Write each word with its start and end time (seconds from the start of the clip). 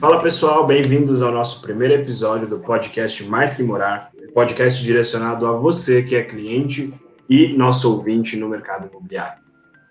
Fala 0.00 0.20
pessoal, 0.20 0.64
bem-vindos 0.64 1.22
ao 1.22 1.32
nosso 1.32 1.60
primeiro 1.60 1.94
episódio 1.94 2.46
do 2.46 2.60
podcast 2.60 3.24
Mais 3.24 3.54
Que 3.54 3.64
Morar, 3.64 4.10
podcast 4.32 4.82
direcionado 4.84 5.44
a 5.44 5.52
você 5.52 6.04
que 6.04 6.14
é 6.14 6.22
cliente 6.22 6.94
e 7.28 7.48
nosso 7.56 7.90
ouvinte 7.92 8.36
no 8.36 8.48
mercado 8.48 8.88
imobiliário. 8.88 9.42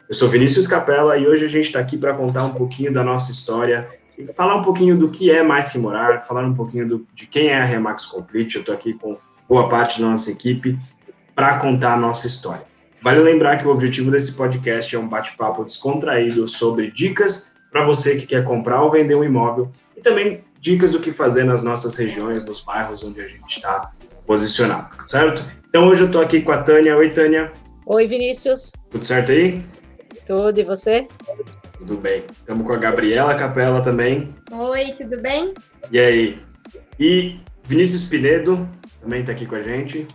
Eu 0.07 0.15
sou 0.15 0.29
Vinícius 0.29 0.65
Capella 0.65 1.17
e 1.17 1.27
hoje 1.27 1.43
a 1.43 1.49
gente 1.49 1.65
está 1.65 1.79
aqui 1.79 1.97
para 1.97 2.13
contar 2.13 2.45
um 2.45 2.53
pouquinho 2.53 2.93
da 2.93 3.03
nossa 3.03 3.33
história 3.33 3.89
falar 4.33 4.55
um 4.55 4.63
pouquinho 4.63 4.97
do 4.97 5.09
que 5.09 5.29
é 5.29 5.43
Mais 5.43 5.69
Que 5.69 5.77
Morar, 5.77 6.21
falar 6.21 6.45
um 6.45 6.53
pouquinho 6.53 6.87
do, 6.87 7.07
de 7.13 7.27
quem 7.27 7.47
é 7.47 7.57
a 7.57 7.65
Remax 7.65 8.05
Complete. 8.05 8.55
Eu 8.55 8.61
estou 8.61 8.73
aqui 8.73 8.93
com 8.93 9.17
boa 9.47 9.67
parte 9.67 10.01
da 10.01 10.07
nossa 10.07 10.31
equipe 10.31 10.77
para 11.35 11.57
contar 11.57 11.93
a 11.93 11.97
nossa 11.97 12.27
história. 12.27 12.63
Vale 13.03 13.19
lembrar 13.19 13.57
que 13.57 13.67
o 13.67 13.71
objetivo 13.71 14.09
desse 14.09 14.35
podcast 14.35 14.95
é 14.95 14.97
um 14.97 15.07
bate-papo 15.07 15.65
descontraído 15.65 16.47
sobre 16.47 16.89
dicas 16.89 17.53
para 17.69 17.85
você 17.85 18.15
que 18.15 18.25
quer 18.25 18.43
comprar 18.43 18.81
ou 18.81 18.89
vender 18.89 19.13
um 19.13 19.23
imóvel 19.23 19.69
e 19.97 20.01
também 20.01 20.43
dicas 20.61 20.91
do 20.91 20.99
que 20.99 21.11
fazer 21.11 21.43
nas 21.43 21.63
nossas 21.63 21.95
regiões, 21.95 22.45
nos 22.45 22.61
bairros 22.61 23.03
onde 23.03 23.19
a 23.19 23.27
gente 23.27 23.57
está 23.57 23.91
posicionado, 24.27 25.07
certo? 25.07 25.43
Então 25.67 25.87
hoje 25.87 26.01
eu 26.01 26.05
estou 26.05 26.21
aqui 26.21 26.41
com 26.41 26.51
a 26.51 26.61
Tânia. 26.61 26.95
Oi, 26.95 27.09
Tânia. 27.09 27.51
Oi, 27.85 28.07
Vinícius. 28.07 28.73
Tudo 28.91 29.03
certo 29.03 29.31
aí? 29.31 29.63
Tudo, 30.25 30.59
e 30.59 30.63
você? 30.63 31.07
Tudo 31.77 31.97
bem. 31.97 32.25
Estamos 32.31 32.67
com 32.67 32.73
a 32.73 32.77
Gabriela 32.77 33.33
Capela 33.33 33.81
também. 33.81 34.35
Oi, 34.51 34.91
tudo 34.97 35.19
bem? 35.21 35.53
E 35.89 35.99
aí? 35.99 36.39
E 36.99 37.39
Vinícius 37.63 38.03
Pinedo 38.03 38.67
também 39.01 39.21
está 39.21 39.31
aqui 39.31 39.45
com 39.45 39.55
a 39.55 39.61
gente. 39.61 40.07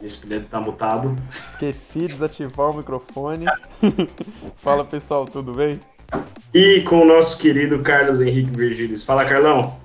Esse 0.00 0.18
Pinedo 0.18 0.46
tá 0.48 0.60
mutado. 0.60 1.16
Esqueci 1.50 2.00
de 2.00 2.08
desativar 2.08 2.70
o 2.70 2.76
microfone. 2.76 3.46
Fala 4.54 4.84
pessoal, 4.84 5.26
tudo 5.26 5.52
bem? 5.52 5.80
E 6.60 6.80
com 6.80 7.02
o 7.02 7.04
nosso 7.04 7.38
querido 7.38 7.78
Carlos 7.84 8.20
Henrique 8.20 8.50
Virgílis. 8.50 9.04
Fala, 9.04 9.24
Carlão. 9.24 9.76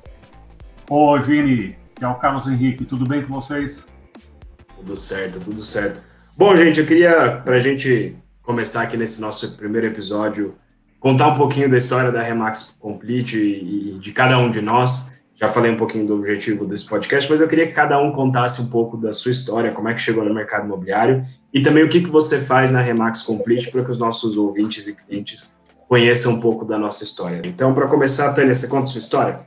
Oi, 0.89 1.19
Vini. 1.19 1.75
É 2.01 2.07
o 2.07 2.15
Carlos 2.15 2.47
Henrique. 2.47 2.83
Tudo 2.83 3.07
bem 3.07 3.21
com 3.21 3.31
vocês? 3.31 3.85
Tudo 4.75 4.95
certo, 4.95 5.39
tudo 5.39 5.61
certo. 5.61 6.01
Bom, 6.35 6.55
gente, 6.55 6.79
eu 6.79 6.85
queria, 6.87 7.39
para 7.45 7.57
a 7.57 7.59
gente 7.59 8.15
começar 8.41 8.81
aqui 8.81 8.97
nesse 8.97 9.21
nosso 9.21 9.55
primeiro 9.55 9.85
episódio, 9.85 10.55
contar 10.99 11.27
um 11.27 11.35
pouquinho 11.35 11.69
da 11.69 11.77
história 11.77 12.11
da 12.11 12.23
Remax 12.23 12.75
Complete 12.79 13.37
e 13.37 13.99
de 13.99 14.11
cada 14.11 14.39
um 14.39 14.49
de 14.49 14.59
nós. 14.59 15.11
Já 15.35 15.49
falei 15.49 15.69
um 15.69 15.77
pouquinho 15.77 16.07
do 16.07 16.15
objetivo 16.15 16.65
desse 16.65 16.87
podcast, 16.87 17.29
mas 17.29 17.39
eu 17.39 17.47
queria 17.47 17.67
que 17.67 17.73
cada 17.73 18.01
um 18.01 18.11
contasse 18.11 18.59
um 18.63 18.69
pouco 18.71 18.97
da 18.97 19.13
sua 19.13 19.29
história, 19.29 19.71
como 19.71 19.89
é 19.89 19.93
que 19.93 20.01
chegou 20.01 20.25
no 20.25 20.33
mercado 20.33 20.65
imobiliário 20.65 21.21
e 21.53 21.61
também 21.61 21.83
o 21.83 21.89
que, 21.89 22.01
que 22.01 22.09
você 22.09 22.41
faz 22.41 22.71
na 22.71 22.81
Remax 22.81 23.21
Complete 23.21 23.69
para 23.69 23.83
que 23.83 23.91
os 23.91 23.99
nossos 23.99 24.37
ouvintes 24.37 24.87
e 24.87 24.95
clientes 24.95 25.61
conheçam 25.87 26.33
um 26.33 26.39
pouco 26.39 26.65
da 26.65 26.77
nossa 26.77 27.03
história. 27.03 27.41
Então, 27.45 27.73
para 27.73 27.87
começar, 27.87 28.33
Tânia, 28.33 28.53
você 28.53 28.67
conta 28.67 28.87
sua 28.87 28.99
história? 28.99 29.45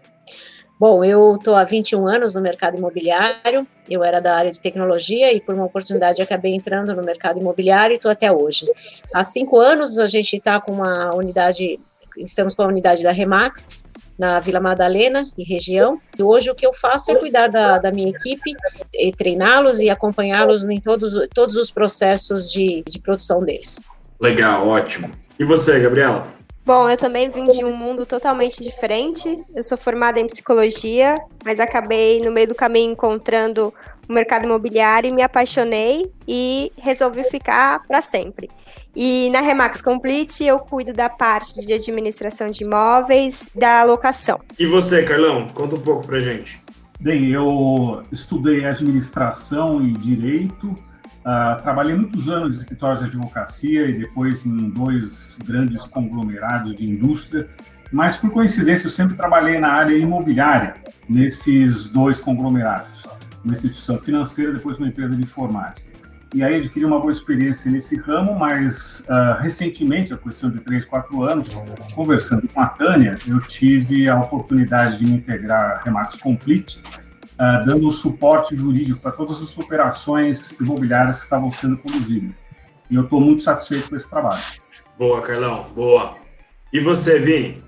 Bom, 0.79 1.03
eu 1.03 1.37
estou 1.37 1.57
há 1.57 1.65
21 1.65 2.07
anos 2.07 2.35
no 2.35 2.43
mercado 2.43 2.77
imobiliário, 2.77 3.67
eu 3.89 4.05
era 4.05 4.21
da 4.21 4.37
área 4.37 4.51
de 4.51 4.61
tecnologia 4.61 5.33
e 5.33 5.41
por 5.41 5.55
uma 5.55 5.65
oportunidade 5.65 6.21
acabei 6.21 6.55
entrando 6.55 6.95
no 6.95 7.03
mercado 7.03 7.41
imobiliário 7.41 7.95
e 7.95 7.97
estou 7.97 8.11
até 8.11 8.31
hoje. 8.31 8.67
Há 9.13 9.25
cinco 9.25 9.59
anos 9.59 9.97
a 9.97 10.07
gente 10.07 10.37
está 10.37 10.61
com 10.61 10.73
uma 10.73 11.15
unidade, 11.15 11.81
estamos 12.19 12.55
com 12.55 12.63
a 12.63 12.67
unidade 12.67 13.03
da 13.03 13.11
Remax, 13.11 13.87
na 14.19 14.39
Vila 14.39 14.61
Madalena 14.61 15.25
e 15.39 15.45
região. 15.45 15.99
E 16.19 16.23
hoje 16.23 16.51
o 16.51 16.55
que 16.55 16.67
eu 16.67 16.75
faço 16.75 17.11
é 17.11 17.19
cuidar 17.19 17.49
da, 17.49 17.77
da 17.77 17.91
minha 17.91 18.11
equipe, 18.11 18.55
treiná-los 19.17 19.81
e 19.81 19.89
acompanhá-los 19.89 20.67
em 20.67 20.81
todos, 20.81 21.15
todos 21.35 21.57
os 21.57 21.71
processos 21.71 22.53
de, 22.53 22.85
de 22.87 22.99
produção 22.99 23.43
deles. 23.43 23.83
Legal, 24.21 24.67
ótimo. 24.67 25.11
E 25.39 25.45
você, 25.45 25.79
Gabriela? 25.81 26.35
Bom, 26.67 26.91
eu 26.91 26.97
também 26.97 27.31
vim 27.31 27.45
de 27.45 27.65
um 27.65 27.77
mundo 27.77 28.05
totalmente 28.05 28.61
diferente. 28.61 29.41
Eu 29.55 29.63
sou 29.63 29.79
formada 29.79 30.19
em 30.19 30.27
psicologia, 30.27 31.17
mas 31.45 31.61
acabei 31.61 32.21
no 32.21 32.33
meio 32.33 32.49
do 32.49 32.57
caminho 32.57 32.91
encontrando 32.91 33.73
o 34.09 34.13
mercado 34.13 34.47
imobiliário 34.47 35.09
e 35.09 35.13
me 35.13 35.23
apaixonei 35.23 36.11
e 36.27 36.73
resolvi 36.83 37.23
ficar 37.23 37.87
para 37.87 38.03
sempre. 38.03 38.49
E 38.97 39.31
na 39.31 39.41
Remax 39.41 39.81
Complete 39.81 40.45
eu 40.45 40.59
cuido 40.59 40.93
da 40.93 41.09
parte 41.09 41.65
de 41.65 41.73
administração 41.73 42.51
de 42.51 42.65
imóveis, 42.65 43.49
da 43.55 43.85
locação. 43.85 44.41
E 44.59 44.67
você, 44.67 45.05
Carlão, 45.05 45.47
conta 45.55 45.77
um 45.77 45.81
pouco 45.81 46.05
pra 46.05 46.19
gente. 46.19 46.61
Bem, 46.99 47.31
eu 47.31 48.03
estudei 48.11 48.65
administração 48.65 49.87
e 49.87 49.93
direito, 49.93 50.75
Uh, 51.27 51.61
trabalhei 51.61 51.97
muitos 51.97 52.29
anos 52.29 52.55
em 52.55 52.61
escritórios 52.61 53.01
de 53.01 53.07
advocacia 53.07 53.89
e 53.89 53.99
depois 53.99 54.47
em 54.47 54.71
dois 54.71 55.37
grandes 55.45 55.85
conglomerados 55.85 56.77
de 56.77 56.89
indústria, 56.89 57.49
mas 57.91 58.17
por 58.17 58.31
coincidência 58.31 58.87
eu 58.87 58.91
sempre 58.93 59.17
trabalhei 59.17 59.59
na 59.59 59.73
área 59.73 59.97
imobiliária 59.99 60.77
nesses 61.09 61.89
dois 61.89 62.21
conglomerados, 62.21 63.05
uma 63.45 63.55
instituição 63.55 63.99
financeira, 63.99 64.53
depois 64.53 64.79
uma 64.79 64.87
empresa 64.87 65.17
de 65.17 65.23
informática. 65.23 65.85
E 66.33 66.45
aí 66.45 66.57
adquiri 66.57 66.85
uma 66.85 67.01
boa 67.01 67.11
experiência 67.11 67.69
nesse 67.73 67.97
ramo, 67.97 68.39
mas 68.39 69.05
uh, 69.09 69.41
recentemente, 69.41 70.15
a 70.15 70.17
questão 70.17 70.49
de 70.49 70.61
três, 70.61 70.85
quatro 70.85 71.25
anos, 71.25 71.49
conversando 71.93 72.47
com 72.47 72.61
a 72.61 72.67
Tânia, 72.67 73.17
eu 73.27 73.41
tive 73.41 74.09
a 74.09 74.17
oportunidade 74.21 74.99
de 74.99 75.07
me 75.07 75.17
integrar 75.17 75.73
a 75.73 75.85
Remax 75.85 76.19
Complete, 76.19 76.81
uh, 77.37 77.65
dando 77.65 77.91
suporte 77.91 78.57
jurídico 78.57 79.01
para 79.01 79.13
todas 79.13 79.41
as 79.43 79.57
operações 79.59 80.53
imobiliárias 80.53 81.19
que 81.19 81.25
estavam 81.25 81.51
sendo 81.51 81.77
conduzidas. 81.79 82.35
E 82.91 82.95
eu 82.95 83.05
estou 83.05 83.21
muito 83.21 83.43
satisfeito 83.43 83.89
com 83.89 83.97
esse 83.97 84.09
trabalho. 84.09 84.41
Boa, 84.99 85.21
Carlão, 85.21 85.67
boa. 85.75 86.17
E 86.73 86.81
você, 86.81 87.19
Vini? 87.19 87.63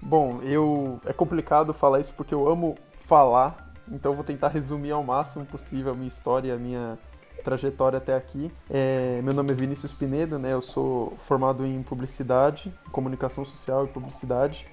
Bom, 0.00 0.40
eu 0.42 1.00
é 1.06 1.12
complicado 1.12 1.72
falar 1.72 2.00
isso 2.00 2.12
porque 2.14 2.34
eu 2.34 2.48
amo 2.48 2.76
falar, 2.96 3.72
então 3.90 4.14
vou 4.14 4.24
tentar 4.24 4.48
resumir 4.48 4.90
ao 4.90 5.02
máximo 5.02 5.44
possível 5.44 5.92
a 5.92 5.94
minha 5.94 6.08
história, 6.08 6.54
a 6.54 6.58
minha 6.58 6.98
trajetória 7.44 7.98
até 7.98 8.14
aqui. 8.14 8.50
É, 8.68 9.20
meu 9.22 9.32
nome 9.32 9.52
é 9.52 9.54
Vinícius 9.54 9.92
Pinedo, 9.92 10.38
né? 10.38 10.52
Eu 10.52 10.62
sou 10.62 11.14
formado 11.16 11.64
em 11.64 11.82
publicidade, 11.82 12.72
comunicação 12.90 13.44
social 13.44 13.84
e 13.84 13.88
publicidade. 13.88 14.66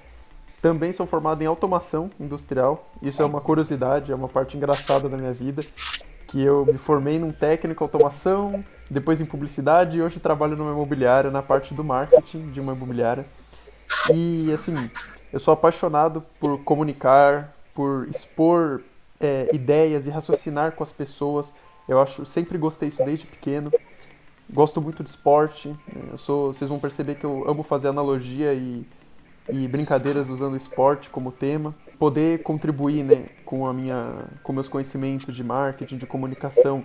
Também 0.62 0.92
sou 0.92 1.06
formado 1.06 1.42
em 1.42 1.46
automação 1.46 2.12
industrial. 2.20 2.92
Isso 3.02 3.22
é 3.22 3.26
uma 3.26 3.40
curiosidade, 3.40 4.12
é 4.12 4.16
uma 4.16 4.28
parte 4.28 4.58
engraçada 4.58 5.08
da 5.08 5.18
minha 5.18 5.32
vida. 5.32 5.64
Que 6.28 6.44
eu 6.44 6.66
me 6.66 6.78
formei 6.78 7.18
num 7.18 7.32
técnico 7.32 7.84
automação, 7.84 8.64
depois 8.90 9.22
em 9.22 9.26
publicidade 9.26 9.98
e 9.98 10.02
hoje 10.02 10.20
trabalho 10.20 10.56
numa 10.56 10.72
imobiliária, 10.72 11.32
na 11.32 11.42
parte 11.42 11.74
do 11.74 11.84
marketing 11.84 12.52
de 12.52 12.60
uma 12.60 12.74
imobiliária. 12.74 13.26
E 14.14 14.52
assim, 14.54 14.92
eu 15.32 15.40
sou 15.40 15.54
apaixonado 15.54 16.24
por 16.40 16.60
comunicar, 16.64 17.54
por 17.74 18.08
expor 18.10 18.82
é, 19.20 19.50
ideias 19.54 20.08
e 20.08 20.10
raciocinar 20.10 20.74
com 20.74 20.84
as 20.84 20.92
pessoas. 20.92 21.54
Eu 21.88 22.00
acho, 22.00 22.26
sempre 22.26 22.58
gostei 22.58 22.90
isso 22.90 23.04
desde 23.04 23.26
pequeno. 23.26 23.72
Gosto 24.52 24.82
muito 24.82 25.04
de 25.04 25.10
esporte. 25.10 25.76
Eu 26.12 26.18
sou, 26.18 26.54
vocês 26.54 26.70
vão 26.70 26.80
perceber 26.80 27.16
que 27.16 27.26
eu 27.26 27.50
amo 27.50 27.64
fazer 27.64 27.88
analogia 27.88 28.54
e 28.54 28.86
e 29.52 29.68
brincadeiras 29.68 30.30
usando 30.30 30.56
esporte 30.56 31.10
como 31.10 31.32
tema, 31.32 31.76
poder 31.98 32.42
contribuir 32.44 33.04
né, 33.04 33.26
com 33.46 33.68
a 33.68 33.74
minha, 33.74 34.02
com 34.44 34.54
meus 34.54 34.70
conhecimentos 34.70 35.36
de 35.36 35.44
marketing, 35.44 35.98
de 35.98 36.06
comunicação, 36.06 36.84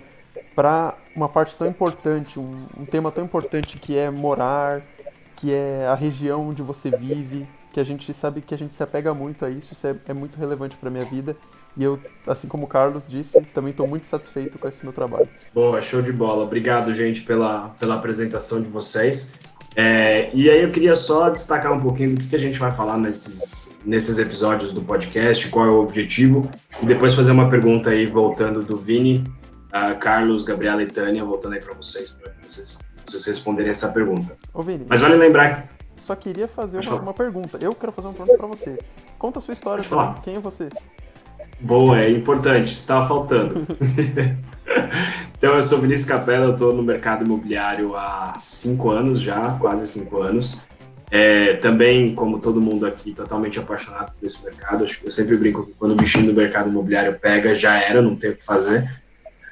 para 0.54 0.97
uma 1.14 1.28
parte 1.28 1.56
tão 1.56 1.69
importante, 1.69 2.38
um, 2.38 2.66
um, 2.78 2.84
tema 2.84 3.10
tão 3.10 3.25
importante 3.25 3.78
que 3.78 3.97
é 3.97 4.10
morar, 4.10 4.82
que 5.36 5.52
é 5.52 5.86
a 5.86 5.94
região 5.94 6.48
onde 6.48 6.62
você 6.62 6.91
vive, 6.91 7.47
que 7.72 7.80
a 7.80 7.84
gente 7.84 8.12
sabe 8.12 8.41
que 8.41 8.54
a 8.54 8.58
gente 8.58 8.72
se 8.72 8.82
apega 8.82 9.12
muito 9.12 9.44
a 9.44 9.50
isso, 9.50 9.72
isso 9.72 9.86
é, 9.86 9.96
é 10.08 10.14
muito 10.14 10.38
relevante 10.38 10.76
para 10.76 10.91
minha 10.91 11.04
vida. 11.04 11.36
E 11.76 11.82
eu, 11.82 11.98
assim 12.25 12.46
como 12.46 12.66
o 12.66 12.69
Carlos 12.69 13.04
disse, 13.08 13.41
também 13.46 13.72
estou 13.72 13.86
muito 13.86 14.06
satisfeito 14.06 14.58
com 14.60 14.69
esse 14.69 14.84
meu 14.84 14.92
trabalho. 14.92 15.28
Boa, 15.52 15.81
show 15.81 16.00
de 16.00 16.12
bola. 16.12 16.44
Obrigado, 16.44 16.94
gente, 16.94 17.22
pela, 17.22 17.70
pela 17.81 17.96
apresentação 17.96 18.62
de 18.62 18.69
vocês. 18.69 19.32
É, 19.76 20.30
e 20.32 20.48
aí 20.48 20.62
eu 20.62 20.70
queria 20.70 20.94
só 20.94 21.31
destacar 21.31 21.72
um 21.72 21.81
pouquinho 21.81 22.14
do 22.14 22.20
que, 22.20 22.28
que 22.28 22.37
a 22.37 22.38
gente 22.38 22.58
vai 22.58 22.70
falar 22.70 22.96
nesses, 22.96 23.76
nesses 23.84 24.19
episódios 24.19 24.72
do 24.72 24.81
podcast, 24.81 25.49
qual 25.49 25.66
é 25.66 25.70
o 25.70 25.81
objetivo, 25.81 26.49
e 26.81 26.87
depois 26.87 27.14
fazer 27.14 27.32
uma 27.32 27.49
pergunta 27.49 27.90
aí, 27.90 28.06
voltando 28.06 28.62
do 28.62 28.76
Vini, 28.76 29.25
uh, 29.70 29.99
Carlos, 29.99 30.44
Gabriela 30.44 30.82
e 30.82 30.87
Tânia, 30.87 31.25
voltando 31.25 31.54
aí 31.54 31.60
para 31.60 31.75
vocês, 31.75 32.12
para 32.12 32.32
vocês, 32.44 32.78
vocês 33.04 33.26
responderem 33.26 33.70
essa 33.70 33.93
pergunta. 33.93 34.37
Ô, 34.52 34.62
Vini, 34.62 34.87
Mas 34.88 35.00
vale 35.00 35.16
lembrar... 35.16 35.69
Só 35.96 36.14
queria 36.14 36.46
fazer 36.46 36.87
uma, 36.87 36.96
uma, 36.96 37.14
pergunta. 37.14 37.56
Eu 37.58 37.75
quero 37.75 37.90
fazer 37.90 38.08
uma 38.08 38.14
pergunta 38.14 38.37
para 38.37 38.46
você. 38.46 38.78
Conta 39.19 39.38
a 39.38 39.43
sua 39.43 39.52
história, 39.52 39.82
quem 40.22 40.37
é 40.37 40.38
você? 40.38 40.69
Boa, 41.60 41.99
é 41.99 42.10
importante, 42.10 42.72
estava 42.72 43.08
faltando. 43.08 43.66
então, 45.37 45.55
eu 45.55 45.62
sou 45.62 45.78
Vinícius 45.78 46.08
Capela, 46.08 46.46
eu 46.46 46.52
estou 46.52 46.75
no 46.75 46.82
mercado 46.82 47.25
imobiliário 47.25 47.96
há 47.96 48.34
cinco 48.38 48.90
anos 48.90 49.20
já, 49.20 49.56
quase 49.61 49.87
cinco 49.87 50.20
anos. 50.20 50.64
É, 51.11 51.55
também, 51.55 52.14
como 52.14 52.40
todo 52.40 52.61
mundo 52.61 52.87
aqui, 52.87 53.12
totalmente 53.12 53.58
apaixonado 53.58 54.12
por 54.19 54.25
esse 54.25 54.44
mercado. 54.44 54.87
Eu 55.05 55.11
sempre 55.11 55.37
brinco 55.37 55.66
que 55.66 55.72
quando 55.75 55.93
o 55.93 55.96
bichinho 55.96 56.26
do 56.26 56.34
mercado 56.34 56.69
imobiliário 56.69 57.19
pega, 57.20 57.55
já 57.55 57.78
era, 57.78 58.02
não 58.02 58.16
tem 58.16 58.31
o 58.31 58.37
que 58.37 58.44
fazer. 58.44 58.90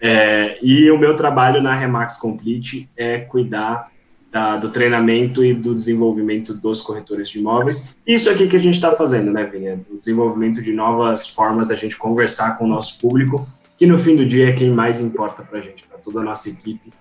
É, 0.00 0.58
e 0.60 0.90
o 0.90 0.98
meu 0.98 1.14
trabalho 1.14 1.62
na 1.62 1.74
Remax 1.74 2.16
Complete 2.16 2.90
é 2.96 3.18
cuidar 3.18 3.92
da, 4.32 4.56
do 4.56 4.70
treinamento 4.70 5.44
e 5.44 5.52
do 5.52 5.74
desenvolvimento 5.74 6.54
dos 6.54 6.80
corretores 6.80 7.28
de 7.28 7.38
imóveis. 7.38 7.98
Isso 8.04 8.30
aqui 8.30 8.48
que 8.48 8.56
a 8.56 8.58
gente 8.58 8.74
está 8.74 8.90
fazendo, 8.92 9.30
né, 9.30 9.44
Vini? 9.44 9.66
É 9.66 9.78
o 9.90 9.98
desenvolvimento 9.98 10.62
de 10.62 10.72
novas 10.72 11.28
formas 11.28 11.68
da 11.68 11.76
gente 11.76 11.96
conversar 11.98 12.58
com 12.58 12.64
o 12.64 12.68
nosso 12.68 12.98
público, 12.98 13.46
que 13.82 13.86
no 13.88 13.98
fim 13.98 14.14
do 14.14 14.24
dia 14.24 14.48
é 14.48 14.52
quem 14.52 14.70
mais 14.70 15.00
importa 15.00 15.42
para 15.42 15.58
a 15.58 15.60
gente, 15.60 15.82
para 15.82 15.98
toda 15.98 16.20
a 16.20 16.22
nossa 16.22 16.48
equipe. 16.48 16.92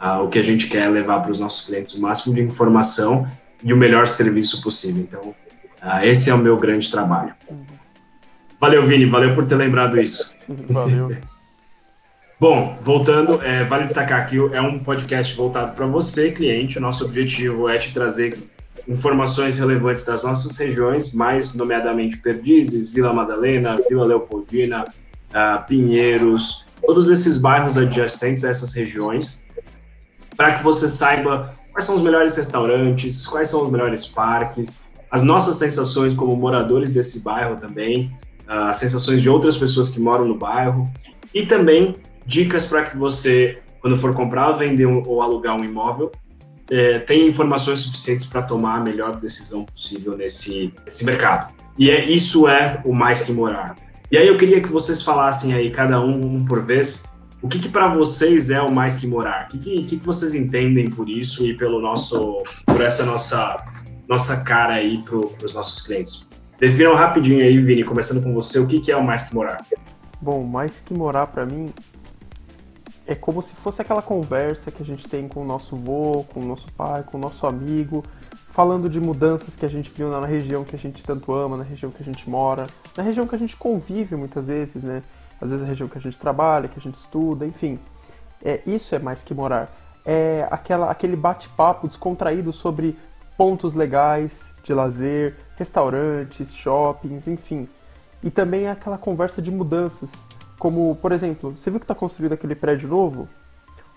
Uh, 0.00 0.24
o 0.24 0.28
que 0.30 0.38
a 0.38 0.42
gente 0.42 0.68
quer 0.68 0.84
é 0.84 0.88
levar 0.88 1.20
para 1.20 1.30
os 1.30 1.38
nossos 1.38 1.66
clientes 1.66 1.92
o 1.96 2.00
máximo 2.00 2.34
de 2.34 2.40
informação 2.40 3.26
e 3.62 3.74
o 3.74 3.76
melhor 3.76 4.06
serviço 4.06 4.62
possível. 4.62 5.02
Então, 5.02 5.20
uh, 5.20 6.02
esse 6.02 6.30
é 6.30 6.34
o 6.34 6.38
meu 6.38 6.56
grande 6.56 6.90
trabalho. 6.90 7.34
Valeu, 8.58 8.82
Vini, 8.86 9.04
valeu 9.04 9.34
por 9.34 9.44
ter 9.44 9.56
lembrado 9.56 10.00
isso. 10.00 10.34
Valeu. 10.48 11.12
Bom, 12.40 12.78
voltando, 12.80 13.38
é, 13.44 13.64
vale 13.64 13.84
destacar 13.84 14.26
que 14.26 14.38
é 14.38 14.62
um 14.62 14.78
podcast 14.78 15.36
voltado 15.36 15.72
para 15.74 15.84
você, 15.84 16.30
cliente. 16.30 16.78
O 16.78 16.80
nosso 16.80 17.04
objetivo 17.04 17.68
é 17.68 17.76
te 17.76 17.92
trazer 17.92 18.34
informações 18.88 19.58
relevantes 19.58 20.06
das 20.06 20.22
nossas 20.22 20.56
regiões, 20.56 21.12
mais 21.12 21.52
nomeadamente 21.52 22.16
Perdizes, 22.16 22.90
Vila 22.90 23.12
Madalena, 23.12 23.76
Vila 23.86 24.06
Leopoldina, 24.06 24.86
uh, 25.30 25.66
Pinheiros, 25.66 26.66
todos 26.84 27.08
esses 27.08 27.38
bairros 27.38 27.76
adjacentes 27.76 28.44
a 28.44 28.50
essas 28.50 28.72
regiões, 28.72 29.46
para 30.36 30.54
que 30.54 30.62
você 30.62 30.88
saiba 30.88 31.54
quais 31.72 31.84
são 31.84 31.94
os 31.94 32.02
melhores 32.02 32.36
restaurantes, 32.36 33.26
quais 33.26 33.48
são 33.48 33.64
os 33.64 33.70
melhores 33.70 34.06
parques, 34.06 34.88
as 35.10 35.22
nossas 35.22 35.56
sensações 35.56 36.14
como 36.14 36.36
moradores 36.36 36.92
desse 36.92 37.20
bairro 37.20 37.56
também, 37.56 38.14
uh, 38.48 38.68
as 38.68 38.76
sensações 38.76 39.20
de 39.20 39.28
outras 39.28 39.56
pessoas 39.56 39.90
que 39.90 40.00
moram 40.00 40.24
no 40.24 40.36
bairro 40.36 40.90
e 41.34 41.46
também 41.46 41.96
dicas 42.26 42.66
para 42.66 42.84
que 42.84 42.96
você, 42.96 43.58
quando 43.80 43.96
for 43.96 44.14
comprar, 44.14 44.52
vender 44.52 44.86
ou 44.86 45.22
alugar 45.22 45.56
um 45.56 45.64
imóvel, 45.64 46.12
é, 46.70 47.00
tenha 47.00 47.26
informações 47.26 47.80
suficientes 47.80 48.24
para 48.24 48.42
tomar 48.42 48.76
a 48.76 48.80
melhor 48.80 49.16
decisão 49.16 49.64
possível 49.64 50.16
nesse, 50.16 50.72
nesse 50.84 51.04
mercado. 51.04 51.52
E 51.76 51.90
é, 51.90 52.08
isso 52.08 52.46
é 52.46 52.80
o 52.84 52.94
mais 52.94 53.20
que 53.20 53.32
morar. 53.32 53.74
E 54.10 54.18
aí 54.18 54.26
eu 54.26 54.36
queria 54.36 54.60
que 54.60 54.68
vocês 54.68 55.02
falassem 55.02 55.54
aí, 55.54 55.70
cada 55.70 56.00
um, 56.00 56.34
um 56.34 56.44
por 56.44 56.60
vez, 56.60 57.04
o 57.40 57.48
que, 57.48 57.60
que 57.60 57.68
para 57.68 57.86
vocês 57.86 58.50
é 58.50 58.60
o 58.60 58.74
mais 58.74 58.96
que 58.96 59.06
morar? 59.06 59.44
O 59.44 59.52
que, 59.52 59.58
que, 59.58 59.98
que, 59.98 60.04
vocês 60.04 60.34
entendem 60.34 60.90
por 60.90 61.08
isso 61.08 61.46
e 61.46 61.56
pelo 61.56 61.80
nosso, 61.80 62.42
por 62.66 62.80
essa 62.80 63.04
nossa, 63.04 63.64
nossa 64.08 64.40
cara 64.40 64.74
aí 64.74 64.98
para 64.98 65.46
os 65.46 65.54
nossos 65.54 65.86
clientes? 65.86 66.28
Definam 66.58 66.96
rapidinho 66.96 67.40
aí, 67.40 67.56
Vini, 67.60 67.84
começando 67.84 68.20
com 68.20 68.34
você, 68.34 68.58
o 68.58 68.66
que, 68.66 68.80
que 68.80 68.90
é 68.90 68.96
o 68.96 69.04
mais 69.04 69.28
que 69.28 69.34
morar? 69.34 69.64
Bom, 70.20 70.42
mais 70.42 70.80
que 70.80 70.92
morar 70.92 71.28
para 71.28 71.46
mim 71.46 71.72
é 73.10 73.16
como 73.16 73.42
se 73.42 73.56
fosse 73.56 73.82
aquela 73.82 74.00
conversa 74.00 74.70
que 74.70 74.84
a 74.84 74.86
gente 74.86 75.08
tem 75.08 75.26
com 75.26 75.42
o 75.42 75.44
nosso 75.44 75.74
vô, 75.74 76.24
com 76.32 76.38
o 76.38 76.44
nosso 76.44 76.70
pai, 76.74 77.02
com 77.02 77.18
o 77.18 77.20
nosso 77.20 77.44
amigo, 77.44 78.04
falando 78.46 78.88
de 78.88 79.00
mudanças 79.00 79.56
que 79.56 79.66
a 79.66 79.68
gente 79.68 79.90
viu 79.90 80.08
na 80.08 80.24
região 80.24 80.62
que 80.62 80.76
a 80.76 80.78
gente 80.78 81.02
tanto 81.02 81.32
ama, 81.32 81.56
na 81.56 81.64
região 81.64 81.90
que 81.90 82.00
a 82.00 82.04
gente 82.04 82.30
mora, 82.30 82.68
na 82.96 83.02
região 83.02 83.26
que 83.26 83.34
a 83.34 83.38
gente 83.38 83.56
convive 83.56 84.14
muitas 84.14 84.46
vezes, 84.46 84.84
né? 84.84 85.02
Às 85.40 85.50
vezes 85.50 85.66
a 85.66 85.68
região 85.68 85.88
que 85.88 85.98
a 85.98 86.00
gente 86.00 86.16
trabalha, 86.20 86.68
que 86.68 86.78
a 86.78 86.80
gente 86.80 86.94
estuda, 86.94 87.44
enfim. 87.44 87.80
É, 88.44 88.60
isso 88.64 88.94
é 88.94 89.00
mais 89.00 89.24
que 89.24 89.34
morar. 89.34 89.76
É 90.06 90.46
aquela, 90.48 90.88
aquele 90.88 91.16
bate-papo 91.16 91.88
descontraído 91.88 92.52
sobre 92.52 92.96
pontos 93.36 93.74
legais 93.74 94.54
de 94.62 94.72
lazer, 94.72 95.34
restaurantes, 95.56 96.54
shoppings, 96.54 97.26
enfim. 97.26 97.68
E 98.22 98.30
também 98.30 98.66
é 98.66 98.70
aquela 98.70 98.96
conversa 98.96 99.42
de 99.42 99.50
mudanças 99.50 100.12
como, 100.60 100.94
por 100.96 101.10
exemplo, 101.10 101.56
você 101.56 101.70
viu 101.70 101.80
que 101.80 101.84
está 101.84 101.94
construído 101.94 102.34
aquele 102.34 102.54
prédio 102.54 102.86
novo? 102.86 103.26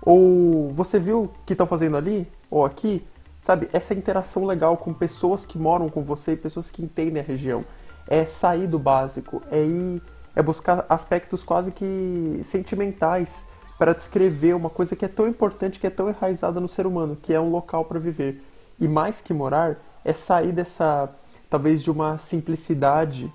Ou 0.02 0.72
você 0.74 0.98
viu 0.98 1.30
que 1.46 1.54
estão 1.54 1.68
fazendo 1.68 1.98
ali? 1.98 2.26
Ou 2.50 2.64
aqui? 2.64 3.06
Sabe, 3.42 3.68
essa 3.74 3.94
interação 3.94 4.46
legal 4.46 4.78
com 4.78 4.94
pessoas 4.94 5.46
que 5.46 5.58
moram 5.58 5.90
com 5.90 6.02
você 6.02 6.32
e 6.32 6.38
pessoas 6.38 6.72
que 6.72 6.82
entendem 6.82 7.22
a 7.22 7.26
região. 7.26 7.66
É 8.08 8.24
sair 8.24 8.66
do 8.66 8.80
básico, 8.80 9.44
é 9.52 9.62
ir, 9.62 10.02
é 10.34 10.42
buscar 10.42 10.86
aspectos 10.88 11.44
quase 11.44 11.70
que 11.70 12.42
sentimentais 12.46 13.44
para 13.78 13.94
descrever 13.94 14.56
uma 14.56 14.70
coisa 14.70 14.96
que 14.96 15.04
é 15.04 15.10
tão 15.10 15.28
importante, 15.28 15.78
que 15.78 15.88
é 15.88 15.90
tão 15.90 16.08
enraizada 16.08 16.62
no 16.62 16.70
ser 16.70 16.88
humano, 16.88 17.18
que 17.22 17.34
é 17.34 17.42
um 17.42 17.50
local 17.50 17.84
para 17.84 18.00
viver. 18.00 18.42
E 18.80 18.88
mais 18.88 19.20
que 19.20 19.34
morar, 19.34 19.76
é 20.06 20.14
sair 20.14 20.54
dessa, 20.54 21.10
talvez 21.50 21.84
de 21.84 21.92
uma 21.92 22.18
simplicidade 22.18 23.30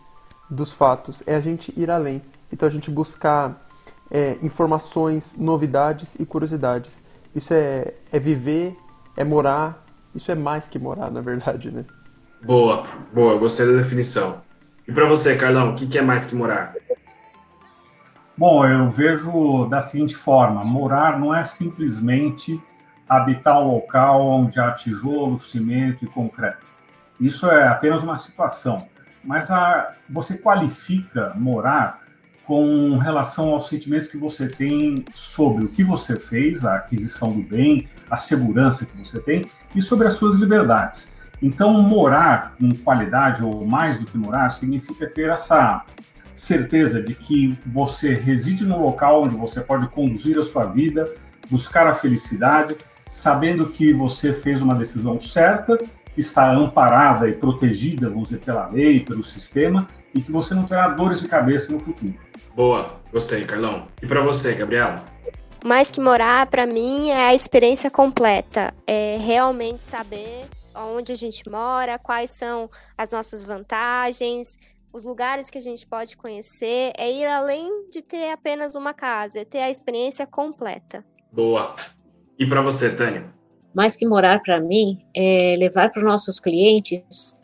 dos 0.49 0.73
fatos, 0.73 1.23
é 1.27 1.35
a 1.35 1.41
gente 1.41 1.79
ir 1.79 1.91
além. 1.91 2.23
Então 2.53 2.69
a 2.69 2.71
gente 2.71 2.91
buscar 2.91 3.69
é, 4.11 4.37
informações, 4.43 5.35
novidades 5.37 6.15
e 6.17 6.25
curiosidades. 6.25 7.05
Isso 7.35 7.53
é, 7.55 7.95
é 8.11 8.19
viver, 8.19 8.77
é 9.17 9.25
morar, 9.25 9.85
isso 10.15 10.33
é 10.33 10.35
mais 10.35 10.69
que 10.69 10.79
morar, 10.79 11.11
na 11.11 11.21
verdade, 11.21 11.71
né? 11.71 11.85
Boa, 12.43 12.87
boa, 13.13 13.37
gostei 13.37 13.67
da 13.67 13.73
definição. 13.73 14.41
E 14.87 14.93
para 14.93 15.07
você, 15.07 15.37
Carlão, 15.37 15.71
o 15.71 15.75
que, 15.75 15.87
que 15.87 15.99
é 15.99 16.03
mais 16.03 16.25
que 16.25 16.35
morar? 16.35 16.75
Bom, 18.37 18.65
eu 18.65 18.89
vejo 18.89 19.67
da 19.67 19.83
seguinte 19.83 20.15
forma: 20.15 20.65
morar 20.65 21.19
não 21.19 21.35
é 21.35 21.45
simplesmente 21.45 22.63
habitar 23.09 23.61
um 23.61 23.73
local 23.73 24.25
onde 24.25 24.61
há 24.61 24.71
tijolo, 24.73 25.39
cimento 25.39 26.05
e 26.05 26.09
concreto. 26.09 26.65
Isso 27.21 27.51
é 27.51 27.67
apenas 27.67 28.03
uma 28.05 28.17
situação. 28.17 28.77
Mas 29.25 29.51
a, 29.51 29.95
você 30.09 30.39
qualifica 30.39 31.33
morar 31.35 32.01
com 32.49 32.97
relação 32.97 33.51
aos 33.51 33.69
sentimentos 33.69 34.09
que 34.09 34.17
você 34.17 34.49
tem 34.49 35.05
sobre 35.15 35.67
o 35.67 35.69
que 35.69 35.85
você 35.85 36.19
fez, 36.19 36.65
a 36.65 36.77
aquisição 36.77 37.31
do 37.31 37.43
bem, 37.43 37.87
a 38.11 38.17
segurança 38.17 38.87
que 38.87 38.97
você 38.97 39.21
tem 39.21 39.45
e 39.75 39.83
sobre 39.83 40.07
as 40.07 40.15
suas 40.15 40.35
liberdades. 40.35 41.11
Então, 41.43 41.75
morar 41.83 42.57
com 42.59 42.71
qualidade 42.71 43.45
ou 43.45 43.67
mais 43.67 43.99
do 43.99 44.07
que 44.07 44.17
morar 44.17 44.49
significa 44.49 45.07
ter 45.07 45.29
essa 45.29 45.85
certeza 46.35 47.03
de 47.03 47.13
que 47.13 47.55
você 47.67 48.15
reside 48.15 48.65
num 48.65 48.81
local 48.81 49.25
onde 49.25 49.37
você 49.37 49.61
pode 49.61 49.87
conduzir 49.89 50.39
a 50.39 50.43
sua 50.43 50.65
vida, 50.65 51.07
buscar 51.51 51.87
a 51.87 51.93
felicidade, 51.93 52.79
sabendo 53.13 53.67
que 53.67 53.93
você 53.93 54.33
fez 54.33 54.63
uma 54.63 54.75
decisão 54.75 55.21
certa, 55.21 55.77
que 56.19 56.23
está 56.23 56.51
amparada 56.51 57.29
e 57.29 57.33
protegida, 57.33 58.09
vamos 58.09 58.31
dizer, 58.31 58.41
pela 58.41 58.67
lei, 58.67 58.99
pelo 58.99 59.23
sistema, 59.23 59.87
e 60.13 60.21
que 60.21 60.33
você 60.33 60.53
não 60.53 60.65
terá 60.65 60.89
dores 60.89 61.21
de 61.21 61.29
cabeça 61.29 61.71
no 61.71 61.79
futuro. 61.79 62.13
Boa, 62.57 63.01
gostei, 63.13 63.45
Carlão. 63.45 63.87
E 64.03 64.07
para 64.07 64.21
você, 64.21 64.53
Gabriela? 64.53 65.05
Mais 65.65 65.93
que 65.93 66.01
morar, 66.01 66.45
para 66.47 66.67
mim, 66.67 67.11
é 67.11 67.29
a 67.29 67.35
experiência 67.37 67.89
completa. 67.89 68.75
É 68.85 69.17
realmente 69.21 69.81
saber 69.85 70.47
onde 70.75 71.13
a 71.13 71.17
gente 71.17 71.49
mora, 71.49 72.01
quais 72.01 72.33
são 72.33 72.69
as 72.97 73.13
nossas 73.13 73.45
vantagens, 73.45 74.59
os 74.93 75.05
lugares 75.05 75.49
que 75.51 75.59
a 75.59 75.63
gente 75.63 75.87
pode 75.87 76.17
conhecer. 76.17 76.95
É 76.99 77.09
ir 77.13 77.29
além 77.29 77.89
de 77.91 78.03
ter 78.03 78.33
apenas 78.33 78.75
uma 78.75 78.93
casa, 78.93 79.39
é 79.39 79.45
ter 79.45 79.61
a 79.61 79.71
experiência 79.71 80.27
completa. 80.27 81.05
Boa. 81.31 81.77
E 82.37 82.45
para 82.45 82.61
você, 82.61 82.91
Tânia? 82.91 83.38
Mais 83.79 83.95
que 83.95 84.05
morar, 84.05 84.43
para 84.43 84.61
mim, 84.61 84.99
é 85.15 85.55
levar 85.57 85.93
para 85.93 86.01
os 86.01 86.05
nossos 86.05 86.41
clientes 86.41 87.41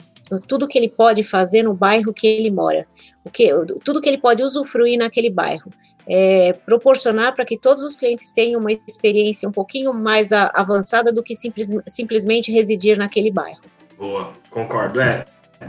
tudo 0.48 0.66
que 0.66 0.76
ele 0.76 0.88
pode 0.88 1.22
fazer 1.22 1.62
no 1.62 1.72
bairro 1.72 2.12
que 2.12 2.26
ele 2.26 2.50
mora, 2.50 2.88
o 3.22 3.30
que, 3.30 3.52
tudo 3.84 4.00
que 4.00 4.08
ele 4.08 4.18
pode 4.18 4.42
usufruir 4.42 4.98
naquele 4.98 5.30
bairro. 5.30 5.70
É, 6.08 6.52
proporcionar 6.66 7.36
para 7.36 7.44
que 7.44 7.56
todos 7.56 7.84
os 7.84 7.94
clientes 7.94 8.32
tenham 8.32 8.60
uma 8.60 8.72
experiência 8.72 9.48
um 9.48 9.52
pouquinho 9.52 9.94
mais 9.94 10.32
a, 10.32 10.50
avançada 10.56 11.12
do 11.12 11.22
que 11.22 11.36
simples, 11.36 11.72
simplesmente 11.86 12.50
residir 12.50 12.98
naquele 12.98 13.30
bairro. 13.30 13.60
Boa, 13.96 14.32
concordo. 14.50 15.00
É, 15.00 15.24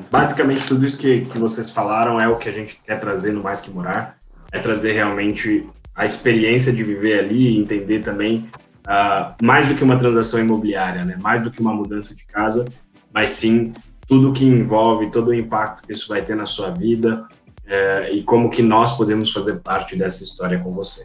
basicamente 0.09 0.65
tudo 0.65 0.83
isso 0.83 0.97
que, 0.97 1.21
que 1.21 1.37
vocês 1.37 1.69
falaram 1.69 2.19
é 2.19 2.27
o 2.27 2.37
que 2.37 2.49
a 2.49 2.51
gente 2.51 2.81
quer 2.83 2.99
trazer 2.99 3.33
no 3.33 3.43
Mais 3.43 3.61
Que 3.61 3.69
Morar, 3.69 4.17
é 4.51 4.57
trazer 4.57 4.93
realmente 4.93 5.63
a 5.93 6.05
experiência 6.05 6.73
de 6.73 6.83
viver 6.83 7.19
ali 7.19 7.49
e 7.49 7.57
entender 7.59 7.99
também 7.99 8.49
uh, 8.85 9.35
mais 9.43 9.67
do 9.67 9.75
que 9.75 9.83
uma 9.83 9.97
transação 9.97 10.39
imobiliária, 10.39 11.03
né? 11.03 11.17
mais 11.21 11.41
do 11.41 11.51
que 11.51 11.61
uma 11.61 11.73
mudança 11.73 12.15
de 12.15 12.25
casa, 12.25 12.65
mas 13.13 13.31
sim 13.31 13.73
tudo 14.07 14.33
que 14.33 14.45
envolve, 14.45 15.09
todo 15.09 15.29
o 15.29 15.33
impacto 15.33 15.83
que 15.83 15.91
isso 15.91 16.07
vai 16.07 16.21
ter 16.21 16.35
na 16.35 16.45
sua 16.45 16.69
vida 16.69 17.27
é, 17.67 18.11
e 18.11 18.23
como 18.23 18.49
que 18.49 18.61
nós 18.61 18.95
podemos 18.95 19.31
fazer 19.31 19.55
parte 19.61 19.95
dessa 19.95 20.23
história 20.23 20.59
com 20.59 20.71
você. 20.71 21.03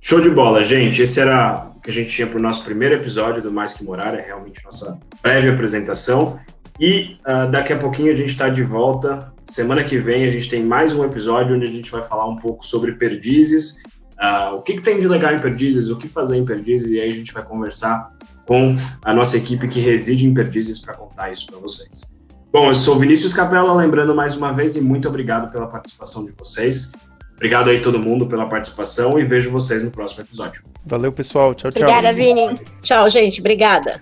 Show 0.00 0.20
de 0.20 0.30
bola, 0.30 0.62
gente. 0.62 1.02
Esse 1.02 1.20
era 1.20 1.70
o 1.76 1.80
que 1.80 1.90
a 1.90 1.92
gente 1.92 2.10
tinha 2.10 2.26
para 2.26 2.38
o 2.38 2.42
nosso 2.42 2.64
primeiro 2.64 2.94
episódio 2.94 3.42
do 3.42 3.52
Mais 3.52 3.74
Que 3.74 3.84
Morar, 3.84 4.18
é 4.18 4.22
realmente 4.22 4.64
nossa 4.64 4.98
breve 5.22 5.48
apresentação. 5.48 6.40
E 6.80 7.18
uh, 7.20 7.50
daqui 7.50 7.72
a 7.72 7.78
pouquinho 7.78 8.12
a 8.12 8.16
gente 8.16 8.30
está 8.30 8.48
de 8.48 8.62
volta. 8.62 9.32
Semana 9.46 9.84
que 9.84 9.98
vem 9.98 10.24
a 10.24 10.28
gente 10.28 10.48
tem 10.48 10.64
mais 10.64 10.92
um 10.94 11.04
episódio 11.04 11.54
onde 11.54 11.66
a 11.66 11.70
gente 11.70 11.90
vai 11.90 12.02
falar 12.02 12.26
um 12.26 12.36
pouco 12.36 12.66
sobre 12.66 12.92
perdizes, 12.92 13.82
ah, 14.24 14.52
o 14.52 14.62
que, 14.62 14.74
que, 14.74 14.82
tem 14.82 15.00
de 15.00 15.08
legal 15.08 15.34
em 15.34 15.40
Perdizes, 15.40 15.90
o 15.90 15.96
que 15.96 16.06
fazer 16.06 16.36
em 16.36 16.44
Perdizes, 16.44 16.92
e 16.92 17.00
aí 17.00 17.08
a 17.08 17.12
gente 17.12 17.32
vai 17.32 17.42
conversar 17.42 18.12
com 18.46 18.76
a 19.04 19.12
nossa 19.12 19.36
equipe 19.36 19.66
que 19.66 19.80
reside 19.80 20.24
em 20.24 20.32
Perdizes 20.32 20.78
para 20.78 20.94
contar 20.94 21.32
isso 21.32 21.44
para 21.44 21.58
vocês. 21.58 22.14
Bom, 22.52 22.68
eu 22.68 22.74
sou 22.76 22.96
Vinícius 23.00 23.34
Capella, 23.34 23.74
lembrando 23.74 24.14
mais 24.14 24.36
uma 24.36 24.52
vez 24.52 24.76
e 24.76 24.80
muito 24.80 25.08
obrigado 25.08 25.50
pela 25.50 25.66
participação 25.66 26.24
de 26.24 26.30
vocês. 26.38 26.92
Obrigado 27.34 27.68
aí 27.68 27.80
todo 27.80 27.98
mundo 27.98 28.24
pela 28.24 28.48
participação 28.48 29.18
e 29.18 29.24
vejo 29.24 29.50
vocês 29.50 29.82
no 29.82 29.90
próximo 29.90 30.22
episódio. 30.22 30.62
Valeu, 30.86 31.10
pessoal. 31.10 31.52
Tchau, 31.52 31.72
tchau. 31.72 31.82
Obrigada, 31.82 32.12
Vini. 32.12 32.60
Tchau, 32.80 33.08
gente. 33.08 33.40
Obrigada. 33.40 34.00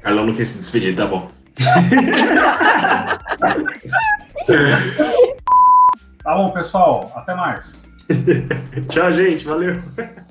Carlão 0.00 0.24
não 0.24 0.32
quis 0.32 0.48
se 0.48 0.56
despedir, 0.56 0.96
tá 0.96 1.04
bom. 1.04 1.30
tá 6.26 6.34
bom, 6.34 6.50
pessoal. 6.50 7.12
Até 7.14 7.34
mais. 7.36 7.82
Tchau, 8.90 9.12
gente. 9.12 9.46
Valeu. 9.46 9.80